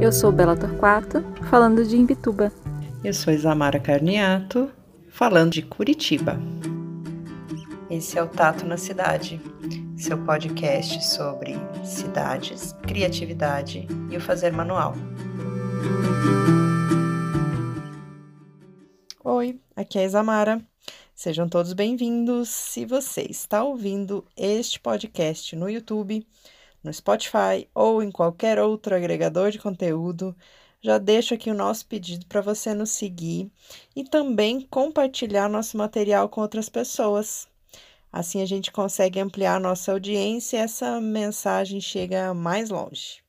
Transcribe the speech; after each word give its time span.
Eu 0.00 0.12
sou 0.12 0.30
Bela 0.30 0.56
Torquato, 0.56 1.24
falando 1.50 1.84
de 1.84 1.96
Imbituba. 1.96 2.52
Eu 3.02 3.12
sou 3.12 3.32
Isamara 3.32 3.80
Carniato, 3.80 4.70
falando 5.08 5.52
de 5.52 5.62
Curitiba. 5.62 6.38
Esse 7.90 8.16
é 8.16 8.22
o 8.22 8.28
Tato 8.28 8.64
na 8.64 8.76
Cidade, 8.76 9.40
seu 9.96 10.16
podcast 10.24 11.04
sobre 11.04 11.56
cidades, 11.84 12.74
criatividade 12.82 13.88
e 14.08 14.16
o 14.16 14.20
fazer 14.20 14.52
manual. 14.52 14.94
Oi, 19.24 19.60
aqui 19.74 19.98
é 19.98 20.02
a 20.02 20.06
Isamara. 20.06 20.64
Sejam 21.12 21.48
todos 21.48 21.72
bem-vindos. 21.72 22.48
Se 22.48 22.84
você 22.84 23.22
está 23.22 23.64
ouvindo 23.64 24.24
este 24.36 24.78
podcast 24.78 25.56
no 25.56 25.68
YouTube, 25.68 26.24
no 26.82 26.92
Spotify 26.92 27.68
ou 27.74 28.02
em 28.02 28.10
qualquer 28.10 28.58
outro 28.58 28.94
agregador 28.94 29.50
de 29.50 29.58
conteúdo, 29.58 30.36
já 30.80 30.98
deixo 30.98 31.32
aqui 31.32 31.50
o 31.50 31.54
nosso 31.54 31.86
pedido 31.86 32.26
para 32.26 32.40
você 32.40 32.74
nos 32.74 32.90
seguir 32.90 33.50
e 33.94 34.02
também 34.02 34.62
compartilhar 34.62 35.48
nosso 35.48 35.76
material 35.76 36.28
com 36.28 36.40
outras 36.40 36.68
pessoas. 36.68 37.46
Assim 38.12 38.42
a 38.42 38.46
gente 38.46 38.72
consegue 38.72 39.20
ampliar 39.20 39.60
nossa 39.60 39.92
audiência 39.92 40.56
e 40.56 40.60
essa 40.60 41.00
mensagem 41.00 41.80
chega 41.80 42.34
mais 42.34 42.68
longe. 42.68 43.22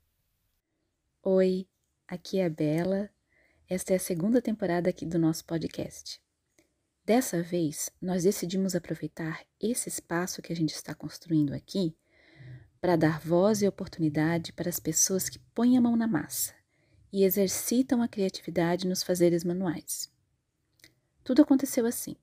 Oi, 1.22 1.68
aqui 2.08 2.40
é 2.40 2.46
a 2.48 2.50
Bela. 2.50 3.10
Esta 3.70 3.94
é 3.94 3.96
a 3.96 4.00
segunda 4.00 4.42
temporada 4.42 4.90
aqui 4.90 5.06
do 5.06 5.18
nosso 5.18 5.46
podcast. 5.46 6.20
Dessa 7.06 7.42
vez, 7.42 7.90
nós 8.02 8.24
decidimos 8.24 8.76
aproveitar 8.76 9.46
esse 9.60 9.90
espaço 9.90 10.42
que 10.42 10.52
a 10.52 10.56
gente 10.56 10.74
está 10.74 10.94
construindo 10.96 11.54
aqui 11.54 11.96
para 12.84 12.98
dar 12.98 13.18
voz 13.22 13.62
e 13.62 13.68
oportunidade 13.68 14.52
para 14.52 14.68
as 14.68 14.78
pessoas 14.78 15.30
que 15.30 15.40
põem 15.56 15.78
a 15.78 15.82
mão 15.82 15.96
na 15.96 16.06
massa 16.06 16.54
e 17.14 17.24
exercitam 17.24 18.02
a 18.02 18.10
criatividade 18.10 18.86
nos 18.86 19.02
fazeres 19.02 19.46
manuais. 19.46 20.12
Tudo 21.24 21.44
aconteceu 21.44 21.86
assim. 21.86 22.18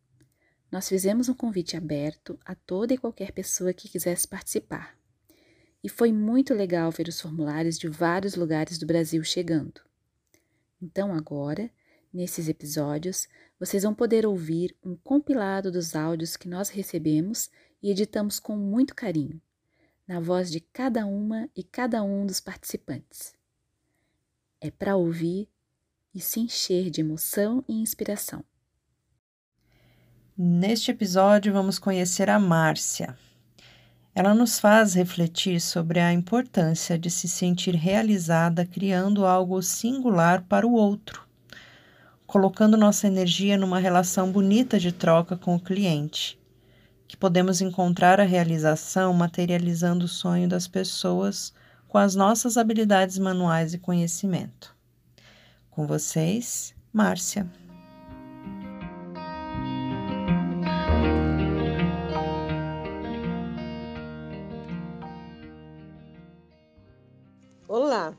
Nós 0.71 0.87
fizemos 0.87 1.31
um 1.31 1.35
convite 1.35 1.79
aberto 1.79 2.39
a 2.45 2.55
toda 2.55 2.93
e 2.93 2.99
qualquer 2.99 3.33
pessoa 3.33 3.73
que 3.73 3.89
quisesse 3.89 4.29
participar. 4.29 4.99
E 5.83 5.89
foi 5.89 6.13
muito 6.13 6.53
legal 6.53 6.91
ver 6.91 7.09
os 7.09 7.19
formulários 7.19 7.79
de 7.79 7.89
vários 7.89 8.35
lugares 8.35 8.77
do 8.77 8.85
Brasil 8.85 9.25
chegando. 9.25 9.81
Então, 10.79 11.15
agora, 11.15 11.71
nesses 12.13 12.51
episódios, 12.51 13.27
vocês 13.59 13.83
vão 13.83 13.95
poder 13.95 14.27
ouvir 14.27 14.77
um 14.85 14.95
compilado 14.95 15.73
dos 15.73 15.97
áudios 15.97 16.37
que 16.37 16.47
nós 16.47 16.69
recebemos 16.69 17.49
e 17.83 17.91
editamos 17.91 18.39
com 18.39 18.55
muito 18.55 18.95
carinho 18.95 19.41
na 20.11 20.19
voz 20.19 20.51
de 20.51 20.59
cada 20.59 21.07
uma 21.07 21.49
e 21.55 21.63
cada 21.63 22.03
um 22.03 22.27
dos 22.27 22.41
participantes. 22.41 23.33
É 24.61 24.69
para 24.69 24.97
ouvir 24.97 25.49
e 26.13 26.21
se 26.21 26.41
encher 26.41 26.91
de 26.91 27.01
emoção 27.01 27.65
e 27.69 27.75
inspiração. 27.81 28.45
Neste 30.37 30.91
episódio, 30.91 31.53
vamos 31.53 31.79
conhecer 31.79 32.29
a 32.29 32.41
Márcia. 32.41 33.17
Ela 34.13 34.35
nos 34.35 34.59
faz 34.59 34.95
refletir 34.95 35.61
sobre 35.61 36.01
a 36.01 36.13
importância 36.13 36.99
de 36.99 37.09
se 37.09 37.29
sentir 37.29 37.77
realizada 37.77 38.67
criando 38.67 39.25
algo 39.25 39.63
singular 39.63 40.43
para 40.43 40.67
o 40.67 40.73
outro, 40.73 41.25
colocando 42.27 42.77
nossa 42.77 43.07
energia 43.07 43.57
numa 43.57 43.79
relação 43.79 44.33
bonita 44.33 44.77
de 44.77 44.91
troca 44.91 45.37
com 45.37 45.55
o 45.55 45.61
cliente 45.61 46.40
que 47.11 47.17
podemos 47.17 47.61
encontrar 47.61 48.21
a 48.21 48.25
realização 48.25 49.13
materializando 49.13 50.05
o 50.05 50.09
sonho 50.09 50.49
das 50.49 50.69
pessoas 50.69 51.53
com 51.89 51.99
as 51.99 52.15
nossas 52.15 52.57
habilidades 52.57 53.19
manuais 53.19 53.75
e 53.75 53.79
conhecimento. 53.79 54.77
Com 55.69 55.89
vocês, 55.89 56.73
Márcia. 56.93 57.51
Olá, 67.67 68.15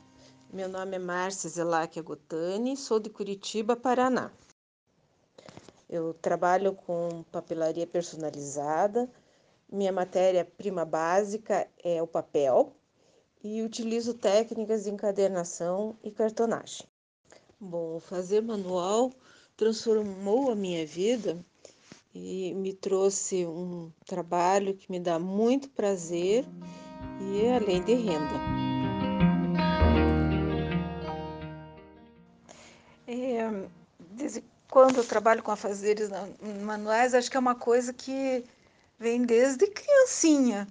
meu 0.52 0.68
nome 0.68 0.96
é 0.96 0.98
Márcia 0.98 1.48
Zelac 1.48 1.98
Agotani, 1.98 2.76
sou 2.76 3.00
de 3.00 3.08
Curitiba, 3.08 3.74
Paraná. 3.74 4.30
Eu 5.92 6.14
trabalho 6.14 6.72
com 6.72 7.22
papelaria 7.30 7.86
personalizada. 7.86 9.10
Minha 9.70 9.92
matéria-prima 9.92 10.86
básica 10.86 11.68
é 11.84 12.02
o 12.02 12.06
papel 12.06 12.72
e 13.44 13.60
utilizo 13.62 14.14
técnicas 14.14 14.84
de 14.84 14.90
encadernação 14.90 15.94
e 16.02 16.10
cartonagem. 16.10 16.86
Bom, 17.60 18.00
fazer 18.00 18.40
manual 18.40 19.12
transformou 19.54 20.50
a 20.50 20.54
minha 20.54 20.86
vida 20.86 21.38
e 22.14 22.54
me 22.54 22.72
trouxe 22.72 23.44
um 23.46 23.92
trabalho 24.06 24.74
que 24.74 24.90
me 24.90 24.98
dá 24.98 25.18
muito 25.18 25.68
prazer 25.68 26.46
e 27.20 27.48
além 27.50 27.82
de 27.82 27.92
renda. 27.92 28.40
É, 33.06 33.68
desde 33.98 34.51
quando 34.72 34.96
eu 34.96 35.04
trabalho 35.04 35.42
com 35.42 35.50
afazeres 35.50 36.08
manuais, 36.64 37.12
acho 37.12 37.30
que 37.30 37.36
é 37.36 37.40
uma 37.40 37.54
coisa 37.54 37.92
que 37.92 38.42
vem 38.98 39.22
desde 39.22 39.66
criancinha, 39.66 40.66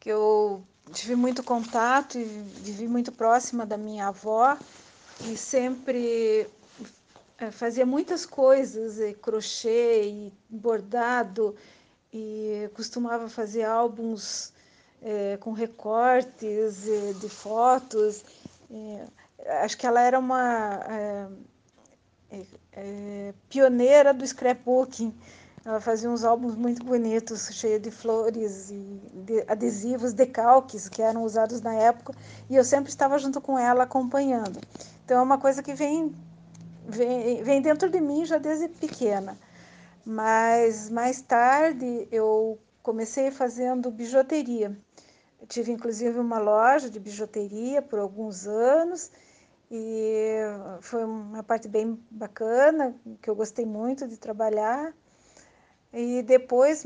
que 0.00 0.10
eu 0.10 0.64
tive 0.92 1.14
muito 1.14 1.44
contato 1.44 2.18
e 2.18 2.24
vivi 2.24 2.88
muito 2.88 3.12
próxima 3.12 3.64
da 3.64 3.76
minha 3.76 4.08
avó 4.08 4.58
e 5.20 5.36
sempre 5.36 6.48
eh, 7.38 7.52
fazia 7.52 7.86
muitas 7.86 8.26
coisas, 8.26 8.98
e 8.98 9.14
crochê 9.14 10.08
e 10.08 10.32
bordado, 10.50 11.54
e 12.12 12.68
costumava 12.74 13.28
fazer 13.28 13.62
álbuns 13.62 14.52
é, 15.00 15.36
com 15.36 15.52
recortes 15.52 16.82
de 17.20 17.28
fotos. 17.28 18.24
Acho 19.62 19.78
que 19.78 19.86
ela 19.86 20.00
era 20.00 20.18
uma 20.18 20.80
é, 20.90 21.28
é, 22.72 23.32
pioneira 23.48 24.12
do 24.12 24.26
scrapbooking. 24.26 25.14
Ela 25.64 25.80
fazia 25.80 26.08
uns 26.08 26.22
álbuns 26.22 26.54
muito 26.54 26.84
bonitos, 26.84 27.48
cheios 27.52 27.82
de 27.82 27.90
flores 27.90 28.70
e 28.70 29.00
de 29.24 29.44
adesivos, 29.48 30.12
decalques 30.12 30.88
que 30.88 31.02
eram 31.02 31.24
usados 31.24 31.60
na 31.60 31.74
época, 31.74 32.14
e 32.48 32.54
eu 32.54 32.62
sempre 32.62 32.88
estava 32.88 33.18
junto 33.18 33.40
com 33.40 33.58
ela 33.58 33.82
acompanhando. 33.82 34.60
Então 35.04 35.18
é 35.18 35.22
uma 35.22 35.38
coisa 35.38 35.64
que 35.64 35.74
vem, 35.74 36.14
vem, 36.86 37.42
vem 37.42 37.60
dentro 37.60 37.90
de 37.90 38.00
mim 38.00 38.24
já 38.24 38.38
desde 38.38 38.68
pequena. 38.68 39.36
Mas 40.04 40.88
mais 40.88 41.20
tarde 41.20 42.06
eu 42.12 42.60
comecei 42.80 43.32
fazendo 43.32 43.90
bijuteria. 43.90 44.78
Tive 45.48 45.72
inclusive 45.72 46.16
uma 46.20 46.38
loja 46.38 46.88
de 46.88 47.00
bijuteria 47.00 47.82
por 47.82 47.98
alguns 47.98 48.46
anos 48.46 49.10
e 49.70 50.38
foi 50.80 51.04
uma 51.04 51.42
parte 51.42 51.68
bem 51.68 52.00
bacana, 52.10 52.94
que 53.20 53.28
eu 53.28 53.34
gostei 53.34 53.66
muito 53.66 54.06
de 54.06 54.16
trabalhar. 54.16 54.94
E 55.92 56.22
depois, 56.22 56.84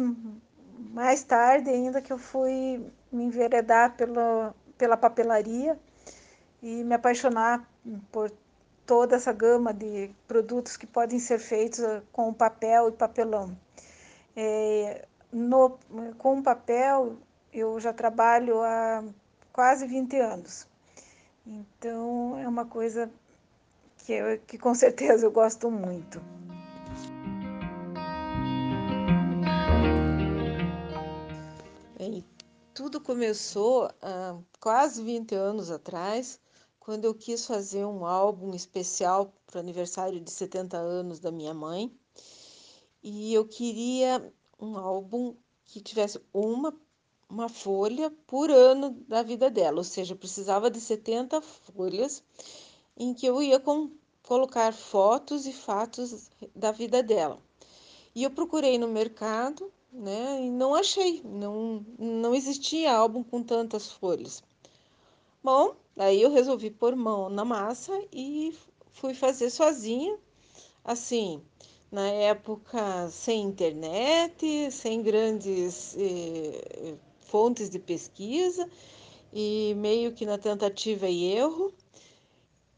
mais 0.93 1.23
tarde 1.23 1.71
ainda, 1.71 2.01
que 2.01 2.13
eu 2.13 2.19
fui 2.19 2.85
me 3.13 3.25
enveredar 3.25 3.97
pela, 3.97 4.55
pela 4.79 4.97
papelaria 4.97 5.79
e 6.63 6.85
me 6.85 6.95
apaixonar 6.95 7.69
por 8.11 8.31
toda 8.87 9.17
essa 9.17 9.33
gama 9.33 9.73
de 9.73 10.11
produtos 10.27 10.77
que 10.77 10.87
podem 10.87 11.19
ser 11.19 11.39
feitos 11.39 11.81
com 12.13 12.33
papel 12.33 12.89
e 12.89 12.93
papelão. 12.93 13.57
É, 14.35 15.07
no, 15.33 15.79
com 16.19 16.43
papel, 16.43 17.19
eu 17.53 17.79
já 17.79 17.93
trabalho 17.93 18.63
há 18.63 19.05
quase 19.53 19.87
20 19.87 20.17
anos. 20.19 20.67
Então, 21.47 22.39
é 22.39 22.47
uma 22.47 22.67
coisa 22.67 23.11
que, 24.05 24.13
eu, 24.13 24.39
que 24.41 24.59
com 24.59 24.75
certeza 24.75 25.27
eu 25.27 25.31
gosto 25.31 25.71
muito. 25.71 26.21
Tudo 32.81 32.99
começou 32.99 33.91
há 34.01 34.39
quase 34.59 35.03
20 35.05 35.35
anos 35.35 35.71
atrás, 35.71 36.41
quando 36.79 37.05
eu 37.05 37.15
quis 37.15 37.45
fazer 37.45 37.85
um 37.85 38.07
álbum 38.07 38.55
especial 38.55 39.35
para 39.47 39.59
o 39.59 39.61
aniversário 39.61 40.19
de 40.19 40.31
70 40.31 40.79
anos 40.79 41.21
da 41.21 41.31
minha 41.31 41.53
mãe. 41.53 41.95
E 43.03 43.35
eu 43.35 43.47
queria 43.47 44.33
um 44.59 44.79
álbum 44.79 45.37
que 45.67 45.79
tivesse 45.79 46.19
uma 46.33 46.75
uma 47.31 47.49
folha 47.49 48.13
por 48.27 48.51
ano 48.51 48.91
da 49.09 49.23
vida 49.23 49.49
dela, 49.49 49.79
ou 49.79 49.85
seja, 49.85 50.17
precisava 50.17 50.71
de 50.71 50.81
70 50.81 51.41
folhas 51.41 52.23
em 52.97 53.15
que 53.15 53.25
eu 53.25 53.41
ia 53.41 53.61
com, 53.61 53.91
colocar 54.27 54.73
fotos 54.73 55.47
e 55.47 55.53
fatos 55.53 56.29
da 56.55 56.73
vida 56.73 57.03
dela. 57.03 57.41
E 58.15 58.25
eu 58.25 58.31
procurei 58.31 58.77
no 58.79 58.89
mercado, 58.89 59.73
né, 59.93 60.45
e 60.45 60.51
não 60.51 60.75
achei, 60.75 61.23
não, 61.25 61.85
não 61.99 62.35
existia 62.35 62.93
álbum 62.93 63.23
com 63.23 63.43
tantas 63.43 63.91
folhas. 63.93 64.43
Bom, 65.43 65.75
aí 65.97 66.21
eu 66.21 66.31
resolvi 66.31 66.71
pôr 66.71 66.97
mão 66.97 67.31
na 67.31 67.45
massa 67.45 67.93
e 68.13 68.55
fui 68.93 69.15
fazer 69.15 69.51
sozinha, 69.51 70.19
assim, 70.85 71.41
na 71.91 72.09
época 72.09 73.09
sem 73.11 73.43
internet, 73.43 74.71
sem 74.71 75.03
grandes 75.03 75.97
eh, 75.97 76.97
fontes 77.31 77.71
de 77.71 77.79
pesquisa 77.79 78.69
e 79.33 79.75
meio 79.77 80.13
que 80.13 80.27
na 80.27 80.37
tentativa 80.37 81.09
e 81.09 81.33
erro. 81.33 81.73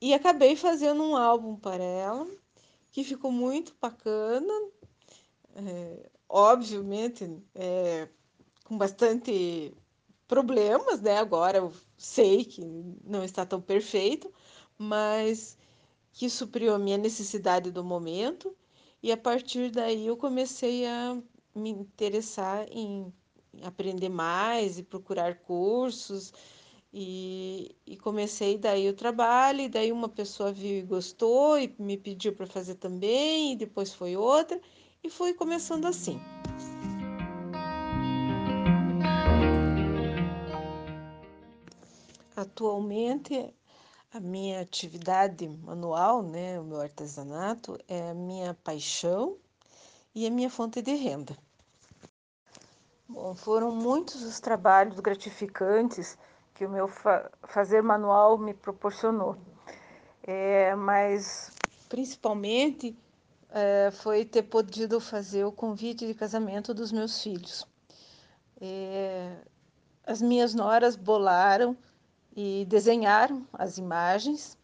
E 0.01 0.13
acabei 0.13 0.57
fazendo 0.57 1.03
um 1.03 1.17
álbum 1.17 1.57
para 1.57 1.83
ela, 1.83 2.27
que 2.91 3.05
ficou 3.05 3.33
muito 3.33 3.75
bacana, 3.81 4.53
é, 5.55 6.11
obviamente 6.29 7.29
é, 7.55 8.09
com 8.65 8.77
bastante 8.77 9.73
problemas, 10.27 11.01
né? 11.01 11.19
Agora 11.19 11.59
eu 11.59 11.73
sei 11.97 12.45
que 12.45 12.63
não 13.05 13.23
está 13.23 13.47
tão 13.47 13.61
perfeito, 13.61 14.33
mas 14.77 15.57
que 16.13 16.29
supriu 16.29 16.75
a 16.75 16.79
minha 16.79 16.99
necessidade 16.99 17.71
do 17.71 17.85
momento 17.85 18.55
e 19.03 19.11
a 19.13 19.17
partir 19.17 19.71
daí 19.71 20.07
eu 20.07 20.17
comecei 20.17 20.87
a 20.87 21.17
me 21.55 21.71
interessar 21.71 22.67
em 22.71 23.13
aprender 23.63 24.09
mais 24.09 24.79
e 24.79 24.83
procurar 24.83 25.37
cursos 25.41 26.33
e, 26.93 27.75
e 27.87 27.97
comecei 27.97 28.59
daí 28.59 28.89
o 28.89 28.95
trabalho 28.95 29.63
e 29.63 29.69
daí 29.69 29.91
uma 29.93 30.09
pessoa 30.09 30.53
viu 30.53 30.79
e 30.79 30.83
gostou 30.83 31.59
e 31.59 31.75
me 31.79 31.97
pediu 31.97 32.35
para 32.35 32.47
fazer 32.47 32.75
também 32.77 33.53
e 33.53 33.57
depois 33.57 33.95
foi 33.95 34.17
outra 34.17 34.61
e 35.03 35.11
foi 35.11 35.35
começando 35.35 35.87
assim. 35.87 36.21
Atualmente 42.37 43.55
a 44.13 44.21
minha 44.21 44.61
atividade 44.61 45.49
manual, 45.49 46.23
né, 46.23 46.61
o 46.61 46.65
meu 46.65 46.81
artesanato, 46.81 47.79
é 47.89 48.11
a 48.11 48.15
minha 48.15 48.53
paixão 48.53 49.39
e 50.15 50.27
a 50.27 50.31
minha 50.31 50.51
fonte 50.51 50.83
de 50.83 50.95
renda. 50.95 51.37
Bom, 53.13 53.35
foram 53.35 53.71
muitos 53.71 54.23
os 54.23 54.41
trabalhos 54.41 54.99
gratificantes 54.99 56.17
que 56.55 56.65
o 56.65 56.71
meu 56.71 56.89
fa 56.89 57.31
fazer 57.43 57.83
manual 57.83 58.39
me 58.39 58.55
proporcionou, 58.55 59.37
é, 60.23 60.75
mas 60.75 61.51
principalmente 61.91 62.99
é, 63.51 63.91
foi 63.91 64.25
ter 64.25 64.45
podido 64.45 64.99
fazer 64.99 65.45
o 65.45 65.53
convite 65.53 66.07
de 66.07 66.15
casamento 66.15 66.73
dos 66.73 66.91
meus 66.91 67.23
filhos. 67.23 67.67
É, 68.59 69.37
as 70.07 70.23
minhas 70.23 70.55
noras 70.55 70.97
bolaram 70.97 71.77
e 72.35 72.65
desenharam 72.67 73.47
as 73.53 73.77
imagens 73.77 74.57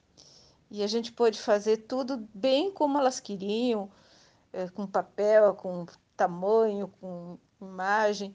e 0.71 0.83
a 0.83 0.87
gente 0.87 1.13
pôde 1.13 1.39
fazer 1.39 1.77
tudo 1.87 2.27
bem 2.33 2.73
como 2.73 2.97
elas 2.97 3.21
queriam, 3.21 3.91
é, 4.55 4.69
com 4.69 4.87
papel, 4.87 5.55
com 5.55 5.85
tamanho, 6.17 6.89
com 6.99 7.39
imagem, 7.61 8.35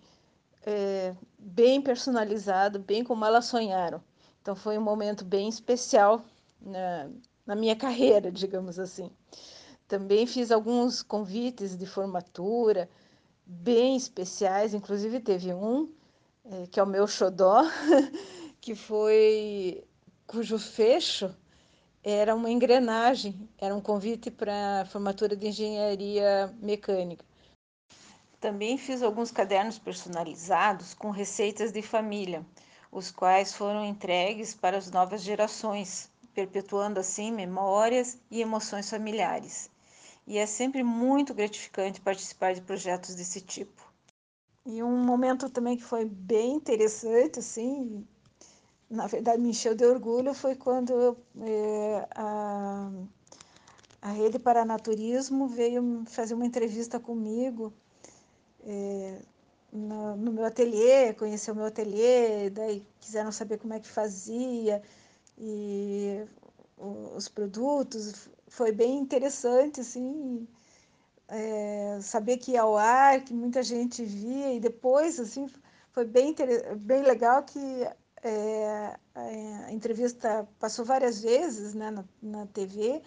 é, 0.66 1.16
bem 1.38 1.82
personalizado, 1.82 2.80
bem 2.80 3.04
como 3.04 3.26
elas 3.26 3.46
sonharam. 3.46 4.02
Então 4.42 4.56
foi 4.56 4.78
um 4.78 4.82
momento 4.82 5.24
bem 5.24 5.48
especial 5.48 6.24
na, 6.62 7.10
na 7.46 7.56
minha 7.56 7.76
carreira, 7.76 8.30
digamos 8.32 8.80
assim. 8.80 9.10
Também 9.88 10.26
fiz 10.26 10.52
alguns 10.52 11.02
convites 11.04 11.78
de 11.78 11.86
formatura 11.86 12.90
bem 13.46 13.96
especiais, 13.96 14.74
inclusive 14.74 15.20
teve 15.20 15.54
um 15.54 15.90
é, 16.46 16.68
que 16.68 16.80
é 16.80 16.84
o 16.84 16.88
meu 16.88 17.08
xodó, 17.08 17.64
que 18.60 18.76
foi 18.76 19.84
cujo 20.28 20.58
fecho 20.58 21.34
era 22.04 22.36
uma 22.36 22.52
engrenagem, 22.52 23.50
era 23.58 23.74
um 23.74 23.80
convite 23.80 24.30
para 24.30 24.86
formatura 24.90 25.38
de 25.38 25.48
engenharia 25.48 26.54
mecânica. 26.62 27.24
Também 28.44 28.78
fiz 28.78 29.02
alguns 29.02 29.32
cadernos 29.32 29.80
personalizados 29.80 30.94
com 30.94 31.12
receitas 31.12 31.72
de 31.72 31.82
família, 31.82 32.46
os 32.92 33.10
quais 33.10 33.54
foram 33.54 33.86
entregues 33.86 34.54
para 34.54 34.78
as 34.78 34.92
novas 34.92 35.22
gerações, 35.22 36.10
perpetuando 36.34 37.00
assim 37.00 37.32
memórias 37.32 38.18
e 38.30 38.42
emoções 38.42 38.90
familiares. 38.90 39.70
E 40.28 40.38
é 40.38 40.46
sempre 40.46 40.84
muito 40.84 41.34
gratificante 41.34 42.02
participar 42.02 42.54
de 42.54 42.60
projetos 42.60 43.16
desse 43.16 43.40
tipo. 43.40 43.82
E 44.66 44.84
um 44.84 45.06
momento 45.06 45.50
também 45.50 45.78
que 45.78 45.84
foi 45.84 46.04
bem 46.04 46.56
interessante, 46.56 47.40
assim, 47.40 48.06
na 48.90 49.08
verdade 49.08 49.42
me 49.42 49.52
encheu 49.52 49.74
de 49.74 49.86
orgulho 49.86 50.34
foi 50.34 50.58
quando 50.58 51.18
é, 51.40 52.08
a, 52.14 52.92
a 54.02 54.10
Rede 54.10 54.38
Paranaturismo 54.38 55.48
veio 55.48 56.04
fazer 56.08 56.34
uma 56.34 56.46
entrevista 56.46 57.00
comigo 57.00 57.74
é, 58.66 59.20
no, 59.72 60.16
no, 60.16 60.32
meu 60.32 60.46
ateliê, 60.46 61.14
conheceu 61.14 61.54
o 61.54 61.58
meu 61.58 61.66
ateliê, 61.66 62.50
daí 62.50 62.86
quiseram 63.00 63.32
saber 63.32 63.58
como 63.58 63.74
é 63.74 63.80
que 63.80 63.88
fazia 63.90 64.82
e 65.38 66.26
os 67.16 67.28
produtos, 67.28 68.30
foi 68.48 68.72
bem 68.72 68.98
interessante, 68.98 69.82
assim, 69.82 70.48
é, 71.28 72.00
saber 72.02 72.38
que 72.38 72.52
ia 72.52 72.62
ao 72.62 72.78
ar, 72.78 73.24
que 73.24 73.34
muita 73.34 73.64
gente 73.64 74.04
via, 74.04 74.54
e 74.54 74.60
depois, 74.60 75.20
assim, 75.20 75.48
foi 75.92 76.06
bem, 76.06 76.36
bem 76.82 77.02
legal 77.04 77.44
que 77.44 77.60
é, 78.24 78.96
a 79.16 79.72
entrevista 79.72 80.48
passou 80.60 80.86
várias 80.86 81.22
vezes 81.22 81.74
né, 81.74 81.92
na, 81.92 82.06
na 82.22 82.46
TV 82.48 83.02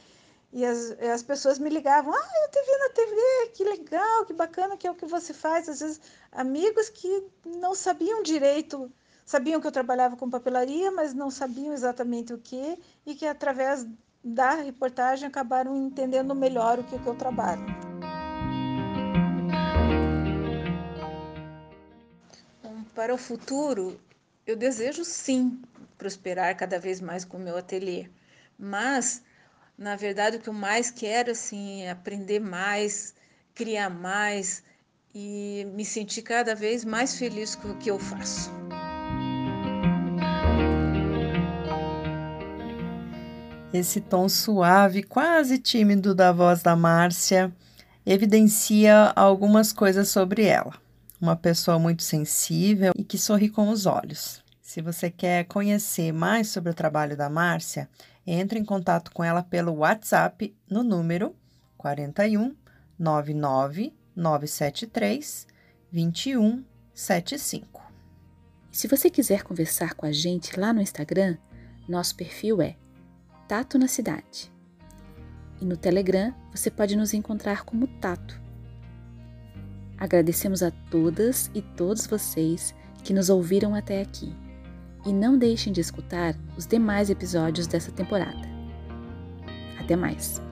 e 0.53 0.65
as, 0.65 0.93
as 0.93 1.23
pessoas 1.23 1.59
me 1.59 1.69
ligavam, 1.69 2.15
ah, 2.15 2.31
eu 2.45 2.51
te 2.51 2.61
vi 2.61 2.79
na 2.79 2.89
TV, 2.91 3.51
que 3.55 3.65
legal, 3.65 4.25
que 4.25 4.33
bacana 4.33 4.77
que 4.77 4.87
é 4.87 4.91
o 4.91 4.95
que 4.95 5.07
você 5.07 5.35
faz. 5.35 5.69
Às 5.69 5.81
vezes, 5.81 6.01
amigos 6.33 6.89
que 6.89 7.25
não 7.45 7.75
sabiam 7.75 8.23
direito, 8.23 8.91
sabiam 9.25 9.61
que 9.61 9.67
eu 9.67 9.73
trabalhava 9.73 10.17
com 10.17 10.31
papelaria, 10.31 10.91
mas 10.91 11.13
não 11.13 11.31
sabiam 11.31 11.75
exatamente 11.75 12.33
o 12.33 12.39
que, 12.39 12.79
e 13.05 13.15
que 13.15 13.27
através 13.27 13.87
da 14.23 14.55
reportagem 14.55 15.29
acabaram 15.29 15.77
entendendo 15.77 16.35
melhor 16.35 16.79
o 16.79 16.85
que, 16.85 16.99
que 16.99 17.07
eu 17.07 17.15
trabalho. 17.15 17.65
Bom, 22.63 22.83
para 22.95 23.13
o 23.13 23.19
futuro, 23.19 24.01
eu 24.47 24.57
desejo 24.57 25.05
sim 25.05 25.61
prosperar 25.99 26.57
cada 26.57 26.79
vez 26.79 27.01
mais 27.01 27.25
com 27.25 27.37
o 27.37 27.41
meu 27.41 27.57
ateliê, 27.57 28.09
mas 28.59 29.23
na 29.77 29.97
verdade 29.97 30.37
o 30.37 30.41
que 30.41 30.49
eu 30.49 30.53
mais 30.53 30.91
quero 30.91 31.31
assim 31.33 31.83
é 31.83 31.91
aprender 31.91 32.41
mais, 32.41 33.15
criar 33.55 33.91
mais 33.91 34.63
e 35.15 35.67
me 35.75 35.85
sentir 35.85 36.23
cada 36.23 36.55
vez 36.55 36.85
mais 36.85 37.19
feliz 37.19 37.55
com 37.55 37.71
o 37.71 37.77
que 37.77 37.91
eu 37.91 37.99
faço. 37.99 38.51
Esse 43.73 44.01
tom 44.01 44.29
suave, 44.29 45.03
quase 45.03 45.59
tímido 45.59 46.15
da 46.15 46.33
voz 46.33 46.63
da 46.63 46.75
Márcia 46.75 47.53
evidencia 48.07 49.13
algumas 49.15 49.73
coisas 49.73 50.09
sobre 50.09 50.45
ela 50.45 50.87
uma 51.21 51.37
pessoa 51.37 51.79
muito 51.79 52.03
sensível 52.03 52.93
e 52.97 53.05
que 53.05 53.19
sorri 53.19 53.49
com 53.49 53.69
os 53.69 53.87
olhos. 53.87 54.43
Se 54.61 54.83
você 54.83 55.11
quer 55.11 55.45
conhecer 55.45 56.13
mais 56.13 56.49
sobre 56.49 56.71
o 56.71 56.75
trabalho 56.75 57.17
da 57.17 57.31
Márcia, 57.31 57.89
entre 58.27 58.59
em 58.59 58.65
contato 58.65 59.11
com 59.13 59.23
ela 59.23 59.43
pelo 59.43 59.73
WhatsApp 59.75 60.57
no 60.69 60.83
número 60.83 61.37
41 61.77 62.57
99 62.99 63.95
973 64.15 65.47
2175. 65.93 67.83
Se 68.73 68.89
você 68.89 69.09
quiser 69.09 69.43
conversar 69.43 69.95
com 69.95 70.07
a 70.07 70.13
gente 70.13 70.59
lá 70.59 70.73
no 70.73 70.83
Instagram, 70.83 71.37
nosso 71.89 72.17
perfil 72.17 72.61
é 72.61 72.77
Tato 73.47 73.79
na 73.79 73.89
Cidade. 73.89 74.53
E 75.61 75.65
no 75.65 75.77
Telegram 75.77 76.35
você 76.51 76.71
pode 76.71 76.97
nos 76.97 77.15
encontrar 77.15 77.65
como 77.65 77.87
Tato 77.87 78.47
Agradecemos 79.99 80.63
a 80.63 80.71
todas 80.71 81.51
e 81.55 81.63
todos 81.63 82.07
vocês 82.07 82.75
que 83.03 83.15
nos 83.15 83.31
ouviram 83.31 83.75
até 83.75 84.03
aqui. 84.03 84.35
E 85.07 85.13
não 85.13 85.39
deixem 85.39 85.73
de 85.73 85.81
escutar 85.81 86.35
os 86.57 86.67
demais 86.67 87.09
episódios 87.09 87.69
dessa 87.69 87.93
temporada. 87.93 88.43
Até 89.79 89.95
mais! 89.95 90.43